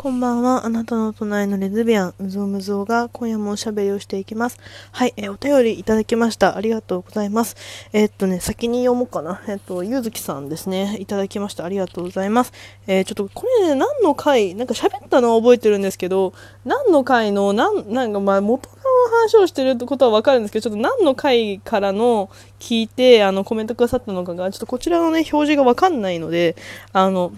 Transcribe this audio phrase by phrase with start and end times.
[0.00, 0.64] こんばんは。
[0.64, 4.58] あなたの隣のレズビアン、うぞうむぞうが今夜もおしゃべりをしていきます。
[4.92, 6.56] はい、えー、お便りいただきました。
[6.56, 7.54] ありがとうございます。
[7.92, 9.42] えー、っとね、先に読もうかな。
[9.46, 10.96] えー、っと、ゆずきさんですね。
[11.00, 11.66] いただきました。
[11.66, 12.54] ありがとうございます。
[12.86, 16.32] えちょっとこれね、何の回、なんか喋ったのは覚えてるんですけど、
[16.64, 18.76] 何の回の、なん、なんかまあ元の
[19.18, 26.56] 話をしてるってことはわかるんですけど、ちょっと何の回からの聞いて、あの、コメントくださったのかが、ちょっとこちらのね、表示がわかんないので、
[26.94, 27.32] あの、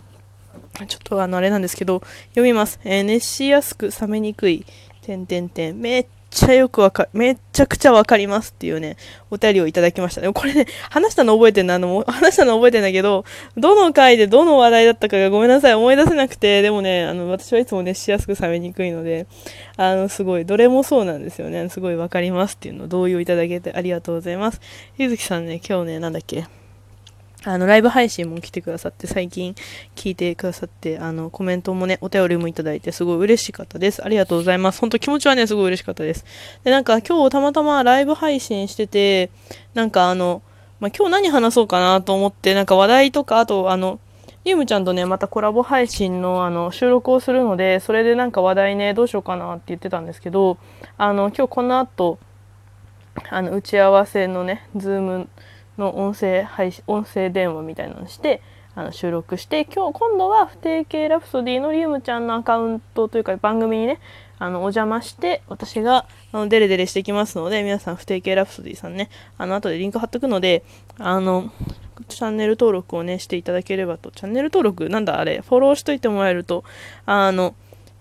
[0.86, 2.80] ちょっとあの、あれなんですけど、読みます。
[2.84, 4.64] えー、熱しやすく冷めにくい、
[5.02, 5.78] 点点点。
[5.78, 8.96] めっちゃよくわか、めっちゃくちゃわかりますっていうね、
[9.30, 10.22] お便りをいただきました。
[10.22, 13.24] でもこれね、話したの覚えてんの、あの、話したの覚えてんだけど、
[13.56, 19.26] どの回でどの話題だったかがごめんなさい、思い出せなくて、でもね、あの、私はいつも熱しやすく冷めにくいので、
[19.76, 21.68] あの、すごい、どれもそうなんですよね。
[21.68, 24.60] すごいわかりますっていうのを同意をいただけてありがとうございます。
[24.96, 26.46] ゆずきさんね、今日ね、なんだっけ、
[27.44, 29.54] あの、ライブ配信も来てくださって、最近
[29.96, 34.04] 聞いてくださって、あの、コメントもね、お便りもいただいて、すごい嬉しかったです。
[34.04, 34.80] ありがとうございます。
[34.80, 36.24] 本当気持ちはね、すごい嬉しかったです。
[36.62, 39.30] で、なんか今日たまたまライブ配信してて、
[39.74, 40.42] なんかあの、
[40.78, 43.98] まあ、今日何話そうかなと思って、なんか話題とか、あとあの、
[44.44, 50.58] リウムちゃんとね、またコラボ配信のあの収録をするので、それでなんか話題ね、どうしようかなって言ってたんですけど、
[50.96, 52.18] あの、今日この後、
[53.30, 55.28] あの、打ち合わせのね、 Zoom
[55.78, 58.42] の音声配信音声電話みたいなのして
[58.74, 63.98] あの収録して今日今度は不定形ラプソディのリウムちゃんのアカウントというか番組にね
[64.38, 70.64] あのお邪魔して私があのデレデレしてきますので皆さん不定形ラプソディさんねあの後でリンク貼っとくので
[70.98, 71.52] あの
[72.08, 75.20] チャンネル登録をねしていただければとチャンネル登録なんだ？
[75.20, 76.64] あれフォローしといてもらえると
[77.06, 77.54] あの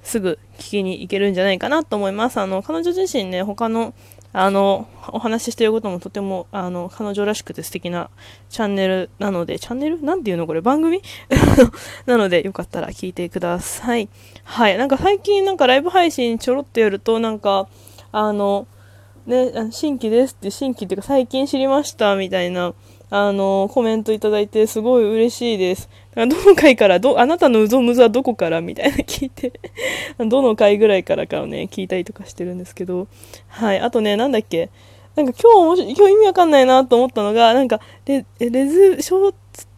[0.04, 2.40] すぐ聞きに行けるんじゃないかなと思います。
[2.40, 3.94] あの、彼女自身ね、他の
[4.34, 8.10] あの、お話ししていることもとても、あの、彼女らしくて素敵な
[8.50, 10.02] チャンネルなので、チャンネル？
[10.02, 10.62] なんていうのこれ？
[10.62, 11.02] 番組？
[12.06, 14.08] なので、よかったら聞いてください。
[14.44, 14.78] はい。
[14.78, 17.68] なんか最近なんかライブ配信ちょろっとやると、なんか、
[18.14, 18.68] あの、
[19.26, 22.74] ね、新規ですって、新規っていうか最近知りましたみたいな、
[23.14, 25.90] あの、コメントいただいてすごい嬉しいです。
[26.16, 28.62] どの回から、ど、あなたのうぞむずはどこから？
[28.62, 29.52] みたいな聞いて
[30.18, 33.08] どの回ぐらいからかをね、聞いたりとかしてるんですけど、
[33.50, 33.80] はい。
[33.82, 34.70] あとね、なんだっけ、
[35.18, 39.34] なんか今日今日意味わかんないなと思ったのが、なんか、レ、レズ、小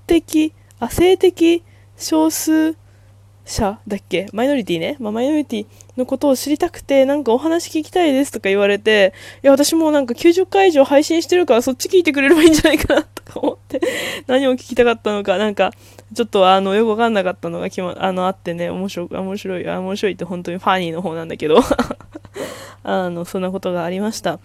[0.05, 1.63] 的、あ、性的
[1.97, 2.75] 少数
[3.45, 4.27] 者だっけ？
[4.31, 4.95] マイノリティね。
[4.99, 5.65] まあ、マイノリティ
[5.97, 9.11] のことを知りたくて、なんかお話聞きたいですとか言われて、
[9.43, 13.81] いや、私もなんか90回以上配信してるからそっち聞いてくれればいいんじゃないかなか思って、
[14.27, 15.71] 何を聞きたかったのか、なんか、
[16.13, 21.59] ちょっとあの、よくわかんなかったのが、ま、あの、あってね、面白い、面白い、面白いって本当にファニーの方なんだけど
[22.83, 24.39] あの、そんなことがありました。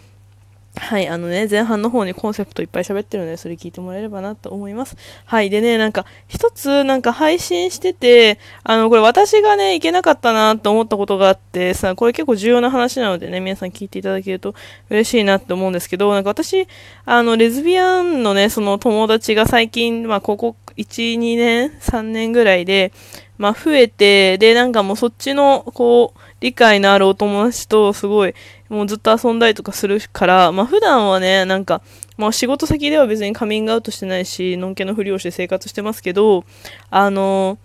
[0.77, 4.97] はい、あのね、前半の方にコンセプトいっぱい喋ってるので、それ聞いてもらえればなと思います。
[5.25, 14.55] はい、でね、なんか、一つ、なんか配信してて、あの、これ私がね、いけなかったなと思ったことがあってさ、これ結構重要な話なのでね、皆さん聞いていただけると
[14.89, 16.69] 嬉しいなって思うんですけど、なんか私、
[17.05, 22.93] あの、レズビアンのね、その友達が最近、まあ、ここ、1、2年、3年ぐらいで、
[23.39, 28.35] まあ、増えて、で、なんかもうそっちの、こう、理解のあるお友達とすごい、
[28.69, 31.83] もうずっと遊んだりとかするから、まあ普段はね、なんか、
[32.17, 36.45] まあ仕事先では別にカミングアウトしてないし、のんけのふりをして生活してますけど、
[36.91, 37.59] あの、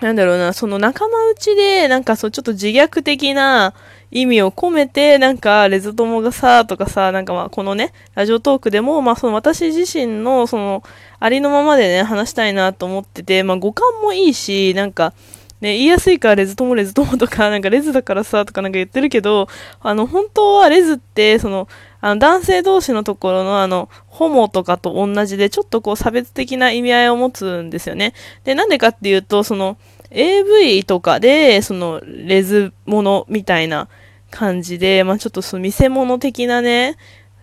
[0.00, 3.72] なんだろうな、その仲間内で、なんかそう、ちょっと自虐的な
[4.10, 10.82] 意味を込めて、なんか、レズ友がさ、とかさ、なんかまあ、このね、ラジオトークでも、まあ、その私自身の、その、
[11.18, 15.14] ありのままでね、話したいなと思ってて、まあ、五感もいいし、なんか、
[15.60, 19.48] ね、言いやすいからレズ友レズ友とか、なんかレズだからさ、とかなんか言ってるけど、
[19.80, 21.68] あの、本当はレズって、その、
[22.00, 28.12] あの、男性同士のところのあの、ホモとかと同じで、ちょっとこう差別的な意味合いを持つんですよね。
[28.44, 29.78] で、なんでかっていうと、その、
[30.10, 33.88] AV とかで、その、レズものみたいな
[34.30, 36.96] 感じで、まあちょっとその見せ物的なね、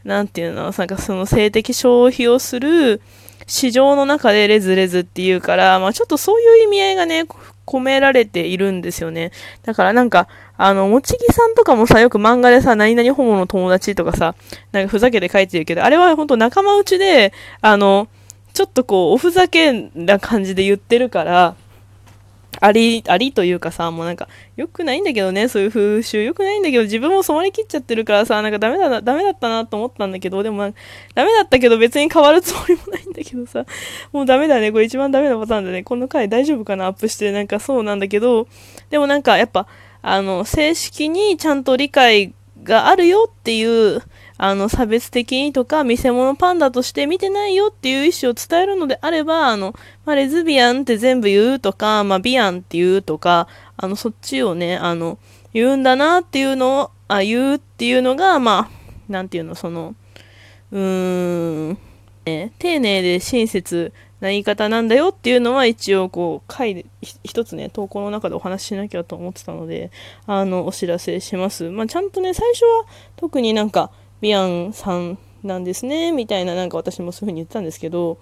[0.04, 3.02] なんていうの、なんかその性的消費をする
[3.48, 7.26] 市場の中でレズレズっていうから、まあちょっとそういう意味合いがね、
[7.66, 9.32] 込められているんですよね。
[9.64, 10.28] だからなんか、
[10.58, 14.36] あの、もちぎさんとかもさ、よく漫画でさ、何々ホモの友達とかさ、
[14.72, 18.08] なんかふざけて書いてるけど、あれはほんと仲間内で、あの、
[18.54, 21.56] ちょっとこう、おふざけな感じで言ってるから、
[22.60, 26.24] あり、ありというかさ、もうなんか、良くないんだけどね、そういう風習。
[26.24, 30.74] 良くないんだけど、自分も染まりきっちゃってるからさ、なんかダメだ、ダメだったなと思ったんだけど、でも、
[31.16, 33.66] ダメだったけど別に変わるつもりもないんだけどさ、
[34.12, 35.84] もうダメだね、これ一番ダメなパターンだね。
[35.84, 38.48] この回大丈夫かなアップして、なんかそうなんだけど、
[38.90, 39.68] でもなんかやっぱ、
[40.02, 42.34] あの、正式にちゃんと理解
[42.64, 44.02] があるよっていう、
[44.44, 49.74] あの、差別的にとか、見せ物パンダとして見てないよっていう意思を伝えるのであれば、あの、
[50.04, 53.48] まあ、レズビアンって全部言うとか、まあ、ビアンって言うとか、
[53.78, 55.18] あの、そっちをね、あの、
[55.54, 58.70] 言うんだなっていうのを、あ、言うっていうのが、まあ、
[59.08, 59.96] なんていうの、その、
[60.74, 61.78] うーん、
[62.26, 66.86] ね、丁寧で親切な言い方なんだよっていうのは一応こう回で
[67.24, 69.92] 一つね投稿の中でお話ししなきゃと思ってたので
[70.26, 72.86] あのお知らせします、まあ、ちゃんとね最初は
[73.18, 73.92] 特になんか
[74.24, 78.18] ビアンさんなんですねみたいななんか私もそういう風に言ったんですけど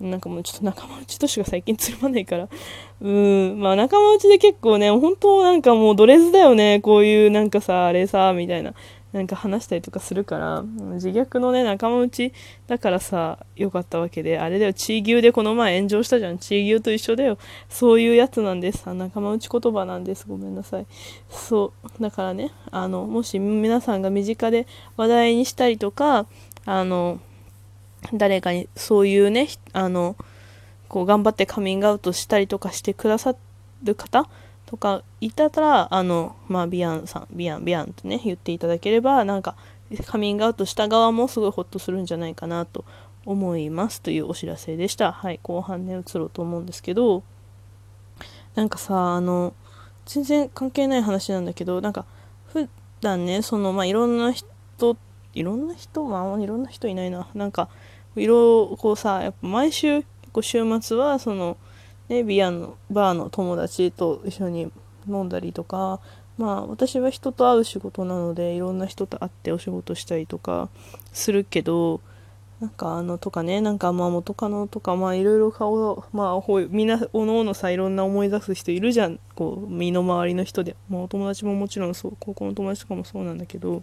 [0.00, 2.48] なんかもうちょっと仲間内としか最近つるまないから。
[3.00, 8.74] うーん、まあ仲間内で結構ね、本当なんかもうドレスだよね、こういうなんかさ、あれさ、みたいな
[9.14, 10.62] なんか話したりとかするから、
[10.94, 12.32] 自虐のね、仲間内
[12.66, 16.38] だからさ、良かったわけで、あれだよ、チー牛でこの前炎上したじゃん。
[16.38, 17.38] チー牛と一緒だよ。
[17.68, 18.92] そういうやつなんです。
[18.92, 20.26] 仲間内言葉なんです。
[20.26, 20.86] ごめんなさい。
[21.30, 22.02] そう。
[22.02, 24.66] だからね、あの、もし皆さんが身近で
[24.96, 26.26] 話題にしたりとか、
[26.64, 27.20] あの、
[28.12, 30.16] 誰かにそういうね、あの、
[30.88, 33.36] こう頑張ってカミングアウトしたりとかしてくださ
[33.84, 34.28] る方
[34.66, 39.56] とかいたら、あの、まあ、ビアンさん、ビアン、ビアンってね、言っていただければ、なんか、
[40.06, 42.84] カミングアウトした側もすごいホッとするんじゃないかなと
[43.26, 45.12] 思いますというお知らせでした。
[45.12, 47.22] はい、後半ね、移ろうと思うんですけど、
[48.54, 49.54] なんかさ、あの、
[50.06, 52.06] 全然関係ない話なんだけど、なんか、
[52.46, 52.68] 普
[53.00, 54.96] 段ね、その、まあ、いろんな人、
[55.34, 57.28] いろんな人、まあ、いろんな人いないな。
[57.34, 57.68] なんか、
[58.16, 61.56] いろいろこうさ、やっぱ毎週、結構週末は、その、
[62.08, 64.70] ね、ビアのバーの友達と一緒に
[65.08, 66.00] 飲んだりとか
[66.36, 70.68] まあ私は人と会う仕事なのでいろんな人と会ってお仕事したりとか
[71.12, 72.00] するけど
[72.60, 79.18] なんかあのとかねなんかまあ元カノとかまあいろいろ顔まあほみんなおのおのさいろんな思い出す人いるじゃん。
[79.34, 83.82] こう身の回りの人で、まあ、お友達ももちろんそう高校の友達とかもそうなんだけど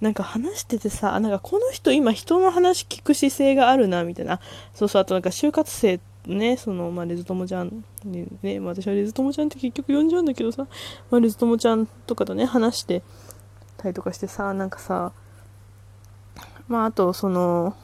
[0.00, 4.40] なんか話しててさなんかこの人今人の話聞く姿勢があるなみたいな。
[4.72, 10.66] そうそうあとなんか就活生ってね、その、まあ、レズ友ちゃん、ね、ね、私はレズ友ちゃんって結局呼んじゃうんだけどさ、
[11.10, 13.02] まあ、レズ友ちゃんとかとね、話して
[13.76, 15.12] たりとかしてさ、なんかさ、
[16.68, 17.74] まあ、あと、その、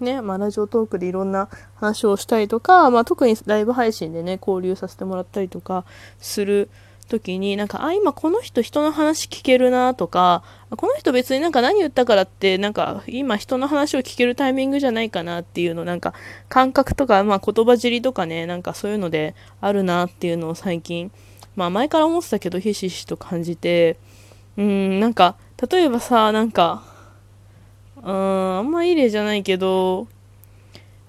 [0.00, 5.84] ね、まあ、ラジオトークでいろんな話をしたりとか、まあ、特にライブ配信でね、交流させてもらったりとか
[6.18, 6.70] する
[7.08, 10.42] 時に、なんか、あ、今この人人の話聞けるなとか、
[10.76, 16.14] この人別になんか何言ったからって、なんか今人の話を聞けるタイミングじゃないかなっていうの、なんか
[16.48, 21.12] 感覚とか、まあ言葉尻とかね、なんかそういうのであるなっていうのを最近、
[21.54, 23.98] まあ前から思ってたけど、ひしひしと感じて、
[24.56, 25.36] うん、なんか、
[25.70, 26.82] 例えばさ、なんか、
[27.98, 30.08] うーん、あんまいい例じゃないけど、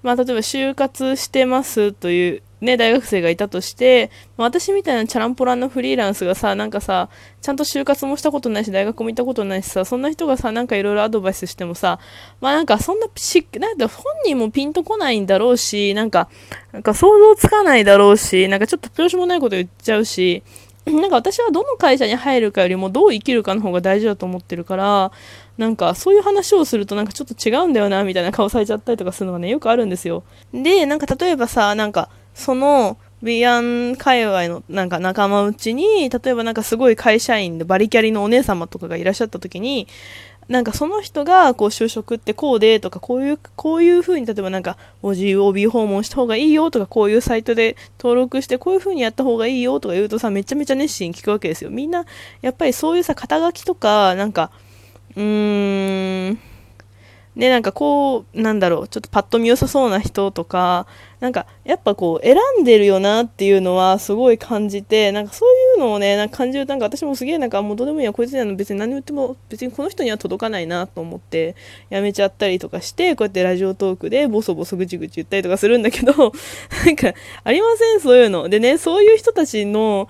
[0.02, 7.08] まあ例えば就活してますというね、大学生がいたとして、私みたいなチャランポランのフリーランスがさ、なんかさ、
[7.40, 12.00] ちゃんと就活もしたことないし、大学も行ったことないしさ、そんな人がさ、なんかいろいろアドバイスしてもさ、
[12.40, 16.28] まあなんかそんなし、なんだ本人もピンとこないんだろうし、なんか、
[16.72, 20.42] なんか想像つかないだろうし、なんかちょっと拍子もないこと言っちゃうし、
[20.86, 25.12] なんか私はどの会社に入るかよりもどう生きるかの方が大事だと思ってるから、
[25.56, 30.22] なんかそういう話をするとなんかちょっと違うんだよな、みたいな顔されちゃったりとかするのがね、よくあるんですよ。
[30.52, 39.88] で、なんか例えばさ、なんか、その、ビアン界隈のなんか仲間内に、例えばなんかすごい会社員でバリキャリのお姉様とかがいらっしゃった時に、
[40.46, 51.70] なんかその人がこう就職ってこうでとかこういう、こういう風に例えばなんか OGOB 訪問した方がいいよとかこういうサイトで登録してこういう風にやった方がいいよとか言うとさめちゃめちゃ熱心に聞くわけですよ。
[51.70, 52.06] みんな
[52.40, 54.50] やっぱりそういうさ肩書きとかなんか
[55.16, 56.38] うーん
[57.38, 60.88] で、なんかこう、なんだろう、ちょっとパッと見良さそうな人とか、
[61.20, 71.54] なんかやっぱこう選んでるよなっていうのはすごい感じて、なんかそういうのをね、なんか感じるとなんか私もすげえなんかもうどうでもいいや、こいつには別に何言っても別にこの人には届かないなと思って
[71.90, 76.12] やめちゃったりとかして、こうやってラジオトークでボソボソぐちぐち言ったりとかするんだけど、
[76.84, 77.14] なんか
[77.44, 78.48] ありません、そういうの。
[78.48, 80.08] でね、そういう人たちの、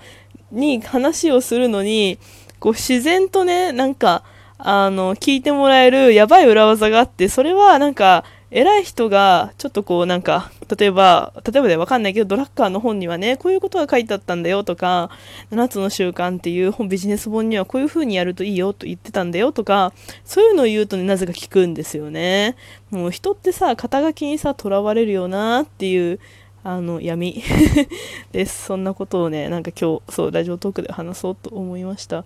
[0.51, 2.17] に話をするのに、
[2.59, 4.23] こう自然とね、なんか、
[4.61, 15.11] あの、聞いてもらえるやばい裏技があって、それはなんか、偉い人が、ちょっとこうなんか、例えば、例えばでわかんないけど、ドラッカーの本にはね、こういうことが書いてあったんだよとか、
[15.51, 19.93] 7つの習慣っていう本、ビジネス本にはこういう風にやるといいよと言ってたんだよとか、
[20.25, 22.55] そういうのを言うとね、なぜか聞くんですよね。
[22.89, 26.19] もう人ってさ、肩書きにさ、囚われるよなっていう、
[26.63, 27.41] あの、闇
[28.33, 28.65] です。
[28.65, 32.25] そんなことをね、なんか今日、そう、ラジオトークで話そうと思いました。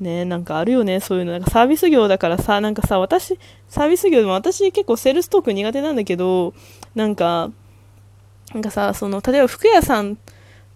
[0.00, 1.32] ねなんかあるよね、そういうの。
[1.32, 3.38] なんかサービス業だからさ、なんかさ、私、
[3.68, 6.54] サービス業でも私結構セールストーク苦手なんだけど、
[6.94, 7.50] なんか、
[8.52, 10.18] なんかさ、その、例えば服屋さん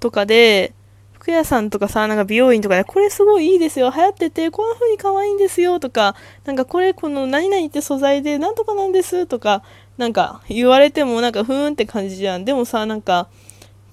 [0.00, 0.74] とかで、
[1.12, 9.62] 服屋さんとかさ、なんか美容院とかで、これすごいいいですよ、流行ってて、こんな風に可愛いんですよ、とか、なんかこれ、この何々って素材で、なんとかなんです、とか、
[9.98, 12.46] なんか言われてもなんかふーんって感じじゃん。
[12.46, 13.28] でもさ、なんか、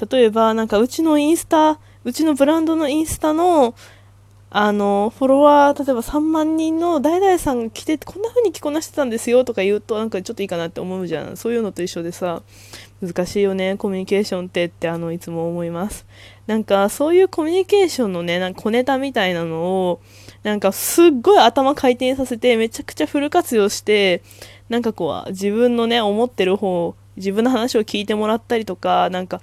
[0.09, 3.75] 例えば、なんかうちのインスタ、うちのブランドのインスタの、
[4.59, 11.37] あの、フォロワー、例えば3万人の代々さんが来て、こんな風に着こなしてたんですよとか言うと、なんかちょっといいかなって思うじゃん。
[11.37, 12.41] そういうのと一緒でさ、
[12.99, 16.07] 難しいよね、コミュニケーションってってあの、いつも思います。
[16.47, 20.01] なんか、そういうコミュニケーションのね、なんか小ネタみたいなのを、
[20.41, 24.23] なんかすっごい頭回転させて、めちゃくちゃフル活用して、
[24.69, 29.39] なんかこう、自分のね、思ってる方、自分の話を聞いてもらったりとか、なんか、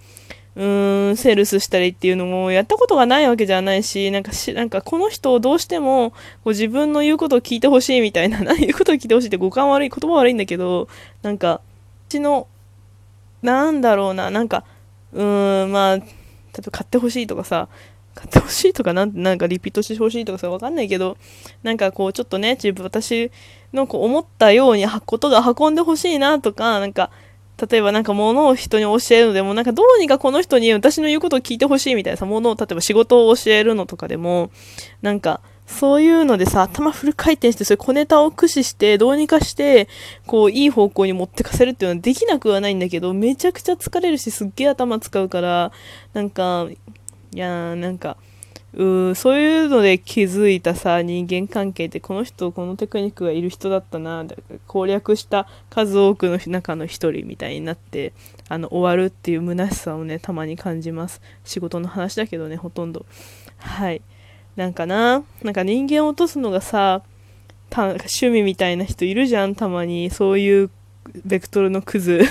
[0.56, 10.88] うーん、セールスしたりっていうのもやったことがないわけじゃないし、なんかし、なんかこの人をどうしても、こう自分の言うことを聞いてほしいみたいな、 言うことを聞いてほしいって五感悪い、言葉悪いんだけど、
[11.22, 11.60] なんか、
[12.08, 12.46] うちの、
[13.42, 14.64] なんだろうな、なんか、
[15.12, 17.68] うーん、まあ、例えば買ってほしいとかさ、
[18.14, 21.16] 買ってほしいとかなん、なんかリピートしてほしいとかさ、わかんないけど、
[21.64, 23.32] なんかこう、ちょっとね、自分、私
[23.72, 27.10] のこう思ったようにことが運んでほしいなとか、なんか、
[27.56, 34.50] 例えばなんか物を人に教えるのでも、なんかどうにかこの人に私の言うことを聞いてほしいみたいなさ、物を、例えば仕事を教えるのとかでも、
[35.02, 39.88] なんか、そういうのでさ、頭フル回転して、そういう小ネタを駆使して、どうにかして、
[40.26, 45.72] こう、いい方向に持ってかせるっていうのはできなくはないんだけど、めちゃくちゃ疲れるし、すっげえ頭使うから、
[46.12, 46.68] なんか、
[47.32, 48.18] いやー、なんか、
[48.76, 54.24] うそういうので気づいたさ、人間関係ってこの人、このテクニックがいる人だったな、
[54.66, 58.12] 攻略した数多くの中の一人みたいになって、
[58.48, 61.20] あの、終わるっていう虚しさをね、たまに感じます。
[61.44, 63.06] 仕事の話だけどね、ほとんど。
[63.58, 64.02] はい。
[64.56, 67.02] なんかな、なんか人間を落とすのがさ、
[67.72, 70.10] 趣味みたいな人いるじゃん、たまに。
[70.10, 70.70] そういう
[71.24, 72.22] ベクトルのクズ。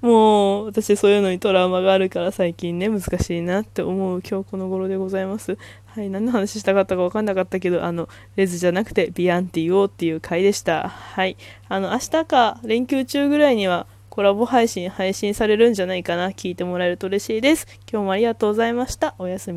[0.00, 5.56] もう、私そういうのにトラウマがあるから最近ね、難しいなって思う今日この頃でございます。
[5.86, 10.88] はい、何の話したかったか分かんなかったけど、あの、レズじゃなくてビアンティオっていう回でした。
[10.88, 11.36] はい。
[11.68, 16.28] あの、明日か連休中ぐらいにはコラボ配信配信されるんじゃないかな。
[16.28, 17.66] 聞いてもらえると嬉しいです。
[17.90, 19.14] 今日もありがとうございました。
[19.18, 19.54] おやすみ